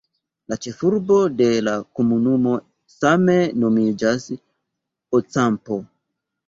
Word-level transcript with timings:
La 0.51 0.55
ĉefurbo 0.65 1.17
de 1.41 1.49
la 1.67 1.75
komunumo 1.99 2.55
same 2.97 3.39
nomiĝas 3.67 4.29
"Ocampo". 5.21 5.81